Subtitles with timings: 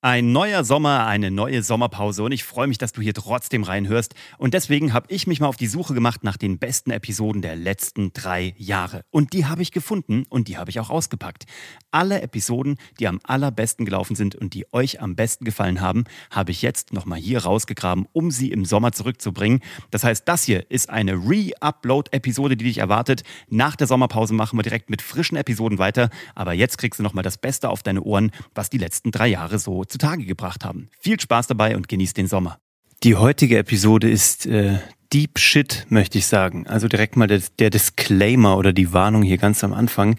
[0.00, 4.14] Ein neuer Sommer, eine neue Sommerpause und ich freue mich, dass du hier trotzdem reinhörst.
[4.36, 7.56] Und deswegen habe ich mich mal auf die Suche gemacht nach den besten Episoden der
[7.56, 9.02] letzten drei Jahre.
[9.10, 11.46] Und die habe ich gefunden und die habe ich auch ausgepackt.
[11.90, 16.52] Alle Episoden, die am allerbesten gelaufen sind und die euch am besten gefallen haben, habe
[16.52, 19.62] ich jetzt nochmal hier rausgegraben, um sie im Sommer zurückzubringen.
[19.90, 23.24] Das heißt, das hier ist eine Re-Upload-Episode, die dich erwartet.
[23.48, 26.08] Nach der Sommerpause machen wir direkt mit frischen Episoden weiter.
[26.36, 29.58] Aber jetzt kriegst du nochmal das Beste auf deine Ohren, was die letzten drei Jahre
[29.58, 30.88] so zutage gebracht haben.
[31.00, 32.58] Viel Spaß dabei und genießt den Sommer.
[33.02, 34.78] Die heutige Episode ist äh,
[35.12, 36.66] Deep Shit, möchte ich sagen.
[36.66, 40.16] Also direkt mal der, der Disclaimer oder die Warnung hier ganz am Anfang.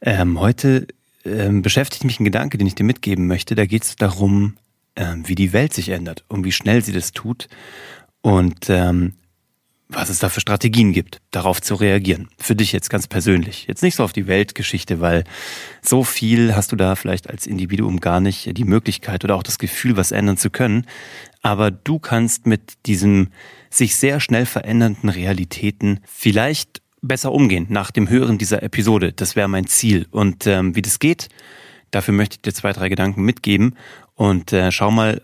[0.00, 0.86] Ähm, heute
[1.24, 3.54] ähm, beschäftigt mich ein Gedanke, den ich dir mitgeben möchte.
[3.54, 4.56] Da geht es darum,
[4.96, 7.48] ähm, wie die Welt sich ändert und wie schnell sie das tut.
[8.22, 9.14] Und ähm,
[9.94, 12.28] was es da für Strategien gibt, darauf zu reagieren.
[12.38, 13.66] Für dich jetzt ganz persönlich.
[13.66, 15.24] Jetzt nicht so auf die Weltgeschichte, weil
[15.82, 19.58] so viel hast du da vielleicht als Individuum gar nicht die Möglichkeit oder auch das
[19.58, 20.86] Gefühl, was ändern zu können.
[21.42, 23.28] Aber du kannst mit diesem
[23.70, 29.12] sich sehr schnell verändernden Realitäten vielleicht besser umgehen nach dem Hören dieser Episode.
[29.12, 30.06] Das wäre mein Ziel.
[30.10, 31.28] Und ähm, wie das geht,
[31.90, 33.76] dafür möchte ich dir zwei, drei Gedanken mitgeben.
[34.14, 35.22] Und äh, schau mal,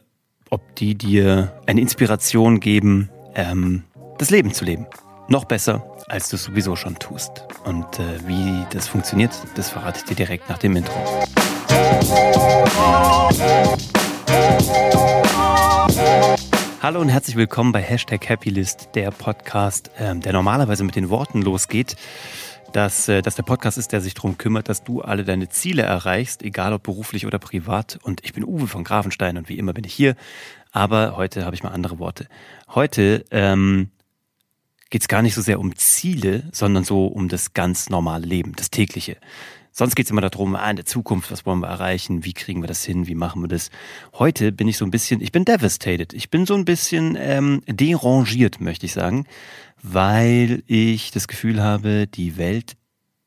[0.51, 3.85] ob die dir eine Inspiration geben, ähm,
[4.21, 4.87] das Leben zu leben.
[5.29, 7.47] Noch besser, als du es sowieso schon tust.
[7.65, 10.95] Und äh, wie das funktioniert, das verrate ich dir direkt nach dem Intro.
[16.83, 21.41] Hallo und herzlich willkommen bei Hashtag Happylist, der Podcast, ähm, der normalerweise mit den Worten
[21.41, 21.97] losgeht,
[22.75, 25.81] dass, äh, dass der Podcast ist, der sich darum kümmert, dass du alle deine Ziele
[25.81, 27.99] erreichst, egal ob beruflich oder privat.
[28.03, 30.15] Und ich bin Uwe von Grafenstein und wie immer bin ich hier.
[30.73, 32.27] Aber heute habe ich mal andere Worte.
[32.69, 33.91] Heute ähm,
[34.91, 38.55] geht es gar nicht so sehr um Ziele, sondern so um das ganz normale Leben,
[38.57, 39.17] das tägliche.
[39.73, 42.61] Sonst geht es immer darum, ah, in der Zukunft, was wollen wir erreichen, wie kriegen
[42.61, 43.71] wir das hin, wie machen wir das.
[44.15, 47.63] Heute bin ich so ein bisschen, ich bin devastated, ich bin so ein bisschen ähm,
[47.69, 49.27] derangiert, möchte ich sagen,
[49.81, 52.77] weil ich das Gefühl habe, die Welt,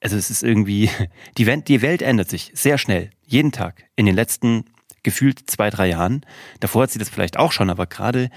[0.01, 0.89] also es ist irgendwie,
[1.37, 4.65] die Welt, die Welt ändert sich sehr schnell, jeden Tag, in den letzten
[5.01, 6.25] gefühlt zwei, drei Jahren.
[6.59, 8.29] Davor hat sie das vielleicht auch schon, aber gerade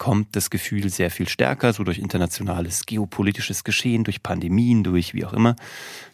[0.00, 5.26] kommt das Gefühl sehr viel stärker, so durch internationales geopolitisches Geschehen, durch Pandemien, durch wie
[5.26, 5.56] auch immer,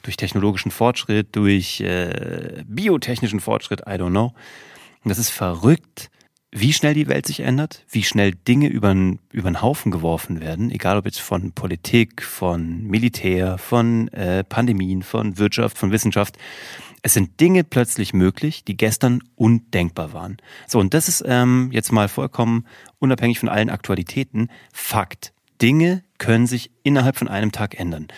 [0.03, 4.35] durch technologischen Fortschritt, durch äh, biotechnischen Fortschritt, I don't know.
[5.05, 6.11] Und das ist verrückt,
[6.51, 10.97] wie schnell die Welt sich ändert, wie schnell Dinge über den Haufen geworfen werden, egal
[10.97, 16.39] ob jetzt von Politik, von Militär, von äh, Pandemien, von Wirtschaft, von Wissenschaft.
[17.03, 20.39] Es sind Dinge plötzlich möglich, die gestern undenkbar waren.
[20.67, 22.67] So, und das ist ähm, jetzt mal vollkommen
[22.99, 25.33] unabhängig von allen Aktualitäten Fakt.
[25.63, 28.09] Dinge können sich innerhalb von einem Tag ändern.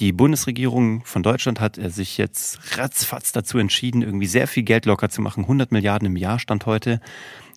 [0.00, 4.86] Die Bundesregierung von Deutschland hat äh, sich jetzt ratzfatz dazu entschieden, irgendwie sehr viel Geld
[4.86, 5.44] locker zu machen.
[5.44, 7.00] 100 Milliarden im Jahr stand heute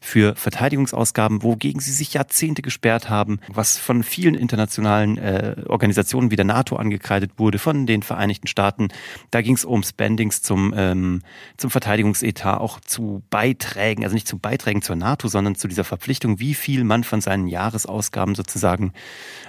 [0.05, 6.35] für Verteidigungsausgaben, wogegen sie sich Jahrzehnte gesperrt haben, was von vielen internationalen äh, Organisationen wie
[6.35, 8.89] der NATO angekreidet wurde, von den Vereinigten Staaten.
[9.31, 11.21] Da ging es um Spendings zum, ähm,
[11.57, 16.39] zum Verteidigungsetat, auch zu Beiträgen, also nicht zu Beiträgen zur NATO, sondern zu dieser Verpflichtung,
[16.39, 18.93] wie viel man von seinen Jahresausgaben sozusagen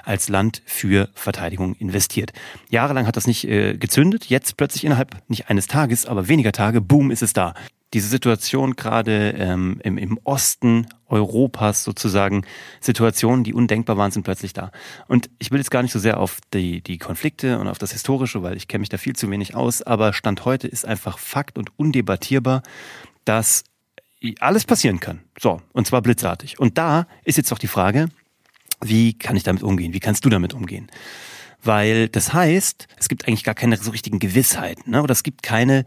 [0.05, 2.33] als Land für Verteidigung investiert.
[2.71, 6.81] Jahrelang hat das nicht äh, gezündet, jetzt plötzlich innerhalb nicht eines Tages, aber weniger Tage,
[6.81, 7.55] boom, ist es da
[7.97, 12.45] diese Situation gerade ähm, im, im Osten Europas sozusagen,
[12.79, 14.71] Situationen, die undenkbar waren, sind plötzlich da.
[15.09, 17.93] Und ich will jetzt gar nicht so sehr auf die, die Konflikte und auf das
[17.93, 21.17] Historische, weil ich kenne mich da viel zu wenig aus, aber Stand heute ist einfach
[21.17, 22.63] Fakt und undebattierbar,
[23.25, 23.65] dass
[24.41, 25.23] alles passieren kann.
[25.41, 26.59] So, und zwar blitzartig.
[26.59, 28.11] Und da ist jetzt doch die Frage,
[28.83, 29.95] wie kann ich damit umgehen?
[29.95, 30.91] Wie kannst du damit umgehen?
[31.67, 35.03] Weil das heißt, es gibt eigentlich gar keine so richtigen Gewissheiten ne?
[35.03, 35.85] oder es gibt keine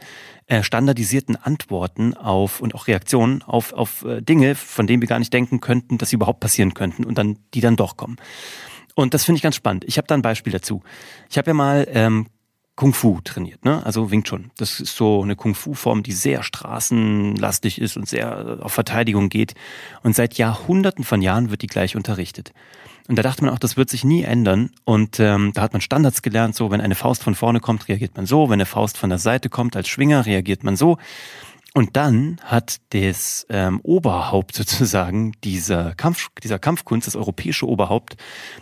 [0.47, 5.19] äh, standardisierten Antworten auf und auch Reaktionen auf, auf äh, Dinge, von denen wir gar
[5.19, 8.17] nicht denken könnten, dass sie überhaupt passieren könnten und dann die dann doch kommen.
[8.95, 9.85] Und das finde ich ganz spannend.
[9.87, 10.83] Ich habe da ein Beispiel dazu.
[11.29, 12.27] Ich habe ja mal ähm,
[12.79, 13.85] Kung Fu trainiert, ne?
[13.85, 14.51] Also Wing Chun.
[14.55, 19.27] Das ist so eine Kung Fu Form, die sehr straßenlastig ist und sehr auf Verteidigung
[19.27, 19.53] geht.
[20.01, 22.53] Und seit Jahrhunderten von Jahren wird die gleich unterrichtet.
[23.09, 24.69] Und da dachte man auch, das wird sich nie ändern.
[24.85, 28.15] Und ähm, da hat man Standards gelernt, so wenn eine Faust von vorne kommt, reagiert
[28.15, 30.99] man so, wenn eine Faust von der Seite kommt als Schwinger, reagiert man so.
[31.75, 38.17] Und dann hat das ähm, Oberhaupt sozusagen dieser Kampf, dieser Kampfkunst, das europäische Oberhaupt,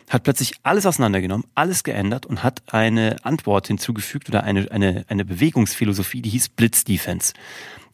[0.09, 5.25] hat plötzlich alles auseinandergenommen, alles geändert und hat eine Antwort hinzugefügt oder eine, eine, eine
[5.25, 7.33] Bewegungsphilosophie, die hieß Blitzdefense.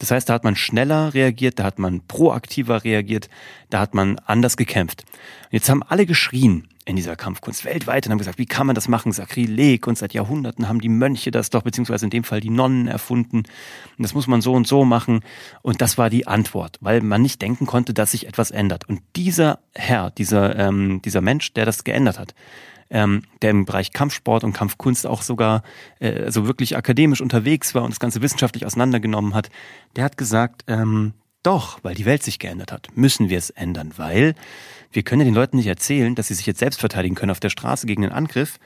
[0.00, 3.28] Das heißt, da hat man schneller reagiert, da hat man proaktiver reagiert,
[3.70, 5.04] da hat man anders gekämpft.
[5.44, 8.74] Und jetzt haben alle geschrien in dieser Kampfkunst weltweit und haben gesagt, wie kann man
[8.74, 9.12] das machen?
[9.12, 12.88] Sakrileg und seit Jahrhunderten haben die Mönche das doch, beziehungsweise in dem Fall die Nonnen
[12.88, 13.38] erfunden.
[13.38, 15.20] Und das muss man so und so machen.
[15.62, 18.88] Und das war die Antwort, weil man nicht denken konnte, dass sich etwas ändert.
[18.88, 22.34] Und dieser Herr, dieser, ähm, dieser Mensch, der das geändert hat,
[22.90, 25.62] ähm, der im Bereich Kampfsport und Kampfkunst auch sogar
[26.00, 29.50] äh, so wirklich akademisch unterwegs war und das Ganze wissenschaftlich auseinandergenommen hat,
[29.96, 31.14] der hat gesagt, ähm,
[31.44, 34.34] doch, weil die Welt sich geändert hat, müssen wir es ändern, weil
[34.90, 37.50] wir können den Leuten nicht erzählen, dass sie sich jetzt selbst verteidigen können auf der
[37.50, 38.58] Straße gegen einen Angriff,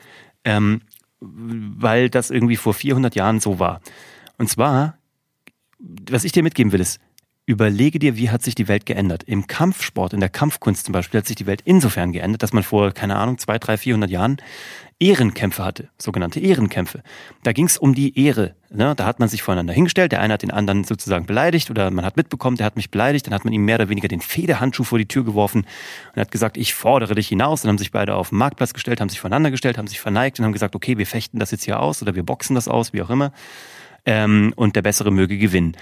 [0.44, 0.82] ähm,
[1.20, 3.80] weil das irgendwie vor 400 Jahren so war.
[4.36, 4.96] Und zwar,
[5.78, 7.00] was ich dir mitgeben will, ist,
[7.48, 9.22] überlege dir, wie hat sich die Welt geändert.
[9.22, 12.62] Im Kampfsport, in der Kampfkunst zum Beispiel, hat sich die Welt insofern geändert, dass man
[12.62, 14.36] vor, keine Ahnung, zwei, drei, vierhundert Jahren
[15.00, 17.02] Ehrenkämpfe hatte, sogenannte Ehrenkämpfe.
[17.44, 18.54] Da ging es um die Ehre.
[18.70, 18.94] Ne?
[18.94, 22.04] Da hat man sich voreinander hingestellt, der eine hat den anderen sozusagen beleidigt oder man
[22.04, 24.84] hat mitbekommen, der hat mich beleidigt, dann hat man ihm mehr oder weniger den Federhandschuh
[24.84, 25.64] vor die Tür geworfen
[26.14, 27.62] und hat gesagt, ich fordere dich hinaus.
[27.62, 30.38] Dann haben sich beide auf den Marktplatz gestellt, haben sich voneinander gestellt, haben sich verneigt
[30.38, 32.92] und haben gesagt, okay, wir fechten das jetzt hier aus oder wir boxen das aus,
[32.92, 33.32] wie auch immer.
[34.04, 35.76] Ähm, und der Bessere möge gewinnen.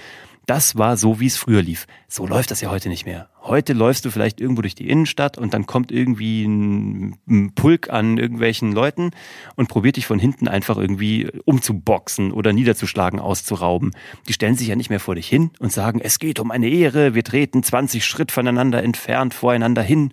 [0.46, 1.88] Das war so, wie es früher lief.
[2.06, 3.28] So läuft das ja heute nicht mehr.
[3.42, 8.16] Heute läufst du vielleicht irgendwo durch die Innenstadt und dann kommt irgendwie ein, Pulk an
[8.16, 9.10] irgendwelchen Leuten
[9.56, 13.90] und probiert dich von hinten einfach irgendwie umzuboxen oder niederzuschlagen, auszurauben.
[14.28, 16.68] Die stellen sich ja nicht mehr vor dich hin und sagen, es geht um eine
[16.68, 20.12] Ehre, wir treten 20 Schritt voneinander entfernt voreinander hin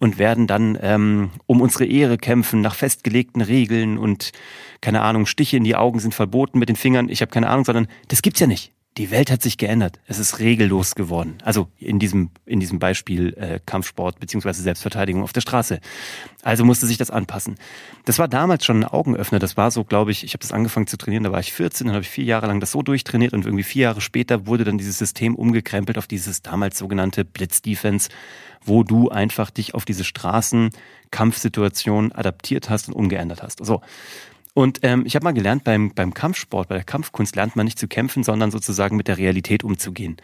[0.00, 4.32] und werden dann ähm, um unsere Ehre kämpfen nach festgelegten Regeln und
[4.80, 7.64] keine Ahnung, Stiche in die Augen sind verboten mit den Fingern, ich habe keine Ahnung,
[7.64, 10.00] sondern das gibt's ja nicht die Welt hat sich geändert.
[10.06, 11.38] Es ist regellos geworden.
[11.44, 15.78] Also in diesem, in diesem Beispiel äh, Kampfsport beziehungsweise Selbstverteidigung auf der Straße.
[16.42, 17.54] Also musste sich das anpassen.
[18.06, 19.38] Das war damals schon ein Augenöffner.
[19.38, 21.86] Das war so, glaube ich, ich habe das angefangen zu trainieren, da war ich 14,
[21.86, 24.64] dann habe ich vier Jahre lang das so durchtrainiert und irgendwie vier Jahre später wurde
[24.64, 28.08] dann dieses System umgekrempelt auf dieses damals sogenannte Blitzdefense,
[28.64, 33.64] wo du einfach dich auf diese Straßenkampfsituation adaptiert hast und umgeändert hast.
[33.64, 33.80] So.
[34.58, 37.78] Und ähm, ich habe mal gelernt, beim, beim Kampfsport, bei der Kampfkunst lernt man nicht
[37.78, 40.16] zu kämpfen, sondern sozusagen mit der Realität umzugehen.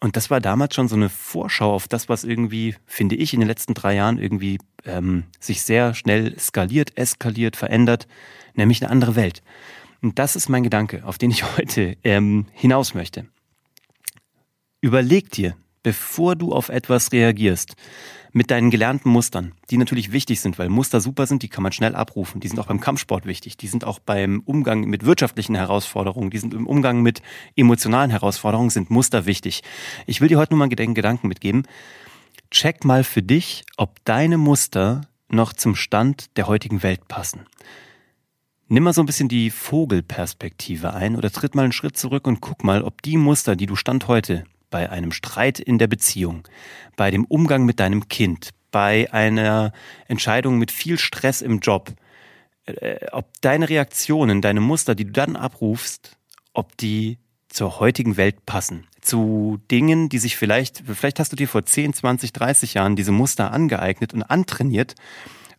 [0.00, 3.40] Und das war damals schon so eine Vorschau auf das, was irgendwie, finde ich, in
[3.40, 8.06] den letzten drei Jahren irgendwie ähm, sich sehr schnell skaliert, eskaliert, verändert,
[8.52, 9.42] nämlich eine andere Welt.
[10.02, 13.28] Und das ist mein Gedanke, auf den ich heute ähm, hinaus möchte.
[14.82, 17.74] Überleg dir, bevor du auf etwas reagierst,
[18.32, 21.72] mit deinen gelernten Mustern, die natürlich wichtig sind, weil Muster super sind, die kann man
[21.72, 22.40] schnell abrufen.
[22.40, 23.56] Die sind auch beim Kampfsport wichtig.
[23.56, 27.22] Die sind auch beim Umgang mit wirtschaftlichen Herausforderungen, die sind im Umgang mit
[27.56, 29.62] emotionalen Herausforderungen, sind Muster wichtig.
[30.06, 31.64] Ich will dir heute nur mal einen Gedanken mitgeben.
[32.50, 37.46] Check mal für dich, ob deine Muster noch zum Stand der heutigen Welt passen.
[38.68, 42.40] Nimm mal so ein bisschen die Vogelperspektive ein oder tritt mal einen Schritt zurück und
[42.40, 46.46] guck mal, ob die Muster, die du Stand heute bei einem Streit in der Beziehung,
[46.96, 49.72] bei dem Umgang mit deinem Kind, bei einer
[50.08, 51.92] Entscheidung mit viel Stress im Job,
[52.66, 56.16] äh, ob deine Reaktionen, deine Muster, die du dann abrufst,
[56.52, 57.18] ob die
[57.48, 58.86] zur heutigen Welt passen.
[59.00, 63.12] Zu Dingen, die sich vielleicht, vielleicht hast du dir vor 10, 20, 30 Jahren diese
[63.12, 64.94] Muster angeeignet und antrainiert.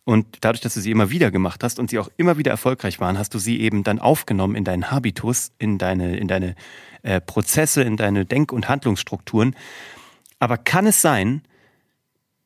[0.04, 2.98] Und dadurch, dass du sie immer wieder gemacht hast und sie auch immer wieder erfolgreich
[2.98, 6.56] waren, hast du sie eben dann aufgenommen in deinen Habitus, in deine, in deine
[7.02, 9.54] äh, Prozesse, in deine Denk- und Handlungsstrukturen.
[10.40, 11.42] Aber kann es sein,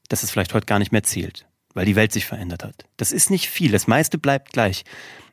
[0.09, 2.85] dass es vielleicht heute gar nicht mehr zählt, weil die Welt sich verändert hat?
[2.99, 4.85] Das ist nicht viel, das meiste bleibt gleich.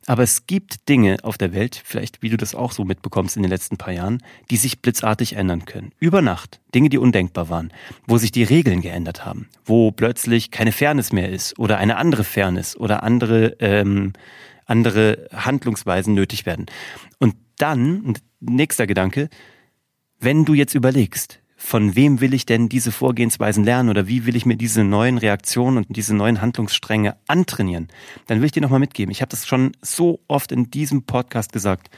[0.05, 3.43] Aber es gibt Dinge auf der Welt, vielleicht wie du das auch so mitbekommst in
[3.43, 5.91] den letzten paar Jahren, die sich blitzartig ändern können.
[5.99, 6.59] Über Nacht.
[6.75, 7.71] Dinge, die undenkbar waren.
[8.05, 9.47] Wo sich die Regeln geändert haben.
[9.63, 14.13] Wo plötzlich keine Fairness mehr ist oder eine andere Fairness oder andere, ähm,
[14.65, 16.65] andere Handlungsweisen nötig werden.
[17.19, 19.29] Und dann, nächster Gedanke,
[20.19, 24.35] wenn du jetzt überlegst, von wem will ich denn diese Vorgehensweisen lernen oder wie will
[24.35, 27.87] ich mir diese neuen Reaktionen und diese neuen Handlungsstränge antrainieren,
[28.27, 29.13] dann will ich dir nochmal mitgeben.
[29.13, 31.89] Ich habe das schon so oft in diesem Podcast gesagt.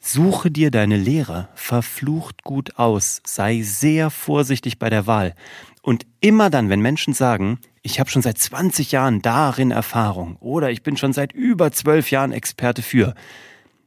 [0.00, 5.34] Suche dir deine Lehrer verflucht gut aus, sei sehr vorsichtig bei der Wahl.
[5.80, 10.72] Und immer dann, wenn Menschen sagen, ich habe schon seit 20 Jahren darin Erfahrung oder
[10.72, 13.14] ich bin schon seit über zwölf Jahren Experte für,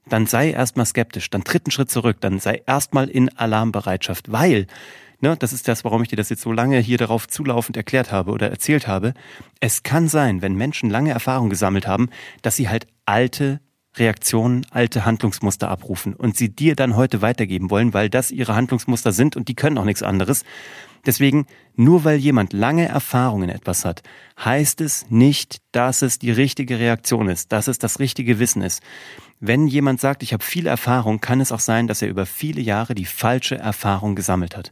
[0.08, 4.68] dann sei erstmal skeptisch, dann tritt einen Schritt zurück, dann sei erstmal in Alarmbereitschaft, weil,
[5.20, 8.12] ne, das ist das, warum ich dir das jetzt so lange hier darauf zulaufend erklärt
[8.12, 9.14] habe oder erzählt habe.
[9.60, 12.10] Es kann sein, wenn Menschen lange Erfahrung gesammelt haben,
[12.42, 13.60] dass sie halt alte
[13.96, 19.12] Reaktionen, alte Handlungsmuster abrufen und sie dir dann heute weitergeben wollen, weil das ihre Handlungsmuster
[19.12, 20.44] sind und die können auch nichts anderes.
[21.06, 24.04] Deswegen, nur weil jemand lange Erfahrung in etwas hat,
[24.40, 28.82] heißt es nicht, dass es die richtige Reaktion ist, dass es das richtige Wissen ist.
[29.40, 32.62] Wenn jemand sagt, ich habe viel Erfahrung, kann es auch sein, dass er über viele
[32.62, 34.72] Jahre die falsche Erfahrung gesammelt hat.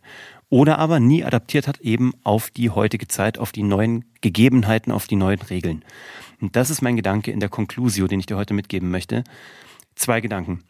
[0.50, 5.08] Oder aber nie adaptiert hat eben auf die heutige Zeit, auf die neuen Gegebenheiten, auf
[5.08, 5.86] die neuen Regeln.
[6.42, 9.24] Und das ist mein Gedanke in der Conclusio, den ich dir heute mitgeben möchte.
[9.96, 10.64] Zwei Gedanken.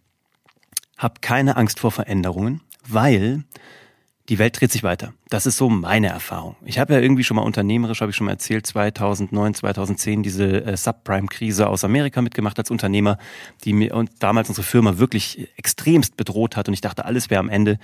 [0.97, 3.45] Hab keine Angst vor Veränderungen, weil
[4.29, 5.13] die Welt dreht sich weiter.
[5.29, 6.55] Das ist so meine Erfahrung.
[6.63, 10.65] Ich habe ja irgendwie schon mal unternehmerisch, habe ich schon mal erzählt, 2009, 2010 diese
[10.65, 13.17] äh, Subprime-Krise aus Amerika mitgemacht als Unternehmer,
[13.63, 17.39] die mir und damals unsere Firma wirklich extremst bedroht hat und ich dachte, alles wäre
[17.39, 17.79] am Ende,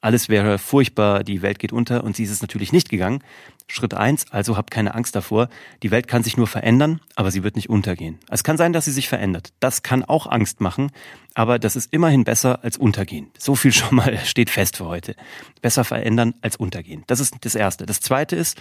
[0.00, 3.22] alles wäre furchtbar, die Welt geht unter und sie ist es natürlich nicht gegangen.
[3.66, 5.48] Schritt eins, also habt keine Angst davor.
[5.82, 8.18] Die Welt kann sich nur verändern, aber sie wird nicht untergehen.
[8.30, 9.52] Es kann sein, dass sie sich verändert.
[9.60, 10.90] Das kann auch Angst machen,
[11.38, 13.30] aber das ist immerhin besser als untergehen.
[13.38, 15.14] So viel schon mal steht fest für heute.
[15.62, 17.04] Besser verändern als untergehen.
[17.06, 17.86] Das ist das Erste.
[17.86, 18.60] Das Zweite ist,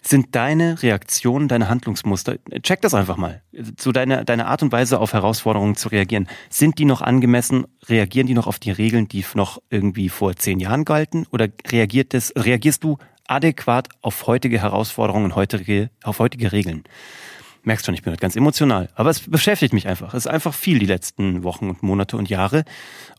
[0.00, 3.42] sind deine Reaktionen, deine Handlungsmuster, check das einfach mal,
[3.80, 6.28] so deine, deine Art und Weise auf Herausforderungen zu reagieren.
[6.50, 7.66] Sind die noch angemessen?
[7.88, 11.26] Reagieren die noch auf die Regeln, die noch irgendwie vor zehn Jahren galten?
[11.32, 16.84] Oder reagiert das, reagierst du adäquat auf heutige Herausforderungen, heutige, auf heutige Regeln.
[17.68, 18.88] Merkst schon, ich bin halt ganz emotional.
[18.94, 20.14] Aber es beschäftigt mich einfach.
[20.14, 22.64] Es ist einfach viel die letzten Wochen und Monate und Jahre.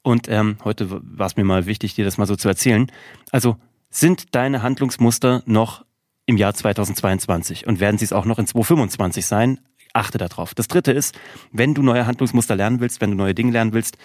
[0.01, 2.91] Und ähm, heute war es mir mal wichtig, dir das mal so zu erzählen.
[3.31, 3.57] Also
[3.91, 5.85] sind deine Handlungsmuster noch
[6.25, 9.59] im Jahr 2022 und werden sie es auch noch in 2025 sein?
[9.93, 10.55] Achte darauf.
[10.55, 11.15] Das dritte ist,
[11.51, 13.99] wenn du neue Handlungsmuster lernen willst, wenn du neue Dinge lernen willst,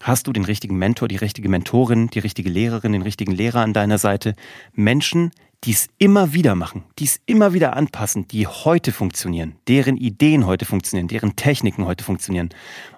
[0.00, 3.72] hast du den richtigen Mentor, die richtige Mentorin, die richtige Lehrerin, den richtigen Lehrer an
[3.72, 4.36] deiner Seite.
[4.74, 5.32] Menschen,
[5.64, 10.46] die es immer wieder machen, die es immer wieder anpassen, die heute funktionieren, deren Ideen
[10.46, 12.50] heute funktionieren, deren Techniken heute funktionieren.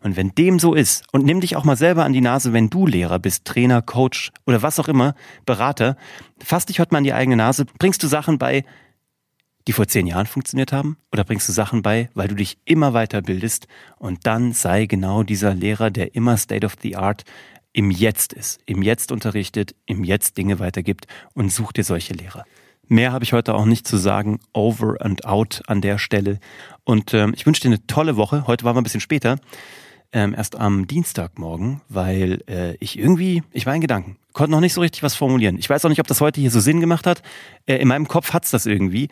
[0.03, 2.69] Und wenn dem so ist, und nimm dich auch mal selber an die Nase, wenn
[2.69, 5.15] du Lehrer bist, Trainer, Coach oder was auch immer,
[5.47, 5.97] Berater,
[6.39, 8.65] fass dich heute mal an die eigene Nase, bringst du Sachen bei,
[9.67, 10.97] die vor zehn Jahren funktioniert haben?
[11.13, 15.55] Oder bringst du Sachen bei, weil du dich immer weiterbildest und dann sei genau dieser
[15.55, 17.25] Lehrer, der immer State of the Art
[17.73, 22.45] im Jetzt ist, im Jetzt unterrichtet, im Jetzt Dinge weitergibt und such dir solche Lehrer.
[22.89, 24.41] Mehr habe ich heute auch nicht zu sagen.
[24.53, 26.41] Over and out an der Stelle.
[26.83, 28.49] Und ähm, ich wünsche dir eine tolle Woche.
[28.49, 29.39] Heute waren wir ein bisschen später.
[30.13, 34.75] Ähm, erst am Dienstagmorgen, weil äh, ich irgendwie, ich war in Gedanken, konnte noch nicht
[34.75, 35.57] so richtig was formulieren.
[35.57, 37.23] Ich weiß auch nicht, ob das heute hier so Sinn gemacht hat.
[37.67, 39.09] Äh, in meinem Kopf hat's das irgendwie.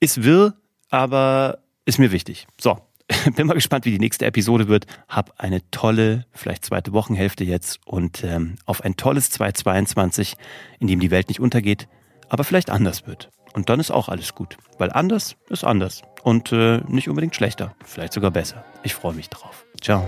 [0.00, 0.54] Ist wirr,
[0.88, 2.48] aber ist mir wichtig.
[2.60, 2.78] So,
[3.36, 4.86] bin mal gespannt, wie die nächste Episode wird.
[5.08, 10.34] Hab eine tolle, vielleicht zweite Wochenhälfte jetzt und ähm, auf ein tolles 2022,
[10.78, 11.88] in dem die Welt nicht untergeht,
[12.28, 13.30] aber vielleicht anders wird.
[13.52, 17.74] Und dann ist auch alles gut, weil anders ist anders und äh, nicht unbedingt schlechter,
[17.84, 18.64] vielleicht sogar besser.
[18.84, 19.64] Ich freue mich drauf.
[19.80, 20.06] Ciao.